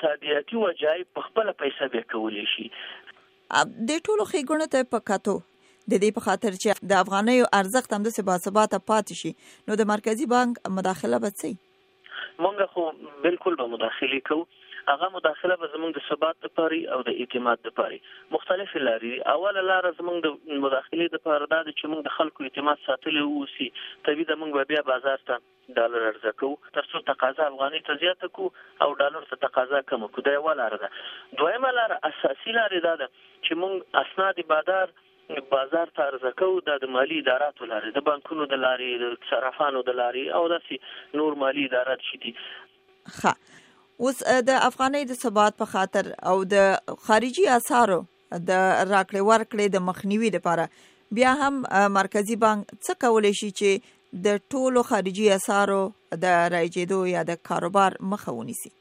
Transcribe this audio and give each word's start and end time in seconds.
تادیاتي 0.05 0.61
وجایب 0.63 1.11
په 1.19 1.25
خپل 1.27 1.51
پیسې 1.51 1.93
به 1.97 2.07
کولی 2.15 2.47
شي 2.53 2.65
د 2.71 3.93
ټولو 3.99 4.25
خېګونو 4.31 4.69
ته 4.77 4.89
پکاتو 4.95 5.38
د 5.43 5.93
دې 5.93 6.17
په 6.17 6.25
خاطر 6.29 6.57
چې 6.63 6.89
د 6.93 7.05
افغانۍ 7.05 7.45
ارزښت 7.61 7.95
هم 7.97 8.07
د 8.09 8.17
سبا 8.17 8.39
سبا 8.47 8.65
ته 8.73 8.83
پاتې 8.91 9.23
شي 9.23 9.71
نو 9.71 9.79
د 9.83 9.89
مرکزی 9.94 10.29
بانک 10.35 10.63
مداخله 10.81 11.23
به 11.25 11.33
څه 11.41 11.63
مونږ 12.45 12.57
خو 12.71 12.81
بالکل 13.27 13.55
به 13.59 13.65
مداخله 13.69 14.19
کوو 14.29 14.45
هغه 14.89 15.07
مداخله 15.13 15.55
به 15.61 15.69
زموږ 15.75 15.93
د 15.95 16.03
ثبات 16.09 16.43
لپاره 16.47 16.79
او 16.95 16.99
د 17.07 17.15
اعتماد 17.21 17.69
لپاره 17.69 17.97
مختلف 18.35 18.75
لارې 18.87 19.35
اوله 19.35 19.63
لار 19.69 19.88
زموږ 20.01 20.19
د 20.25 20.59
مداخله 20.65 21.07
لپاره 21.15 21.50
دا 21.53 21.62
چې 21.63 21.91
موږ 21.94 22.03
د 22.07 22.13
خلکو 22.17 22.45
اعتماد 22.50 22.83
ساتلی 22.89 23.23
وو 23.29 23.47
سي 23.56 23.67
تبي 24.09 24.27
د 24.31 24.39
موږ 24.44 24.69
بیا 24.73 24.83
بازار 24.91 25.25
ته 25.31 25.75
ډالر 25.79 26.06
ارزه 26.12 26.35
کو 26.44 26.51
ترڅو 26.77 27.03
تقاضا 27.09 27.50
افغاني 27.53 27.83
ته 27.89 28.00
زیاته 28.06 28.31
کو 28.38 28.47
او 28.85 28.89
ډالر 29.01 29.27
ته 29.31 29.41
تقاضا 29.47 29.81
کم 29.94 30.07
کو 30.17 30.27
دا 30.29 30.38
یو 30.38 30.56
لار 30.62 30.77
ده 30.83 30.94
دویمه 31.41 31.75
لار 31.79 31.97
اساسي 32.12 32.57
لار 32.59 32.79
ده 32.85 32.97
چې 33.17 33.59
موږ 33.65 34.03
اسناد 34.06 34.45
بازار 34.56 34.95
بازار 35.50 35.89
ته 35.95 36.01
عرضه 36.03 36.29
کوو 36.41 36.59
دا 36.68 36.75
د 36.81 36.89
مالی 36.97 37.18
اداراتو 37.21 37.68
لارې 37.69 37.95
د 37.95 38.03
بانکونو 38.09 38.45
د 38.51 38.59
لارې 38.63 39.03
د 39.03 39.31
صرافانو 39.31 39.81
د 39.89 39.97
لارې 40.00 40.35
او 40.39 40.44
داسې 40.53 41.19
نور 41.21 41.35
مالی 41.41 41.65
ادارات 41.71 42.06
شتي 42.12 42.31
ښه 42.35 43.33
اوس 43.33 44.21
د 44.51 44.62
افغانۍ 44.69 45.09
د 45.09 45.19
ثبات 45.24 45.57
په 45.63 45.69
خاطر 45.74 46.09
او 46.31 46.38
د 46.56 46.63
خارجي 47.09 47.47
اسارو 47.57 48.00
د 48.51 48.63
راکړې 48.94 49.27
ورکړې 49.33 49.75
د 49.75 49.85
مخنیوي 49.91 50.31
لپاره 50.38 50.69
بیا 51.19 51.35
هم 51.44 51.62
مرکزی 52.00 52.39
بانک 52.47 52.71
څه 52.79 53.01
کولای 53.06 53.33
شي 53.44 53.51
چې 53.62 53.94
د 54.31 54.41
ټولو 54.56 54.85
خارجي 54.95 55.29
اسارو 55.39 55.83
د 56.25 56.41
راجېدو 56.57 57.06
یا 57.15 57.29
د 57.31 57.39
کاروبار 57.51 58.03
مخه 58.15 58.35
ونیسي 58.41 58.76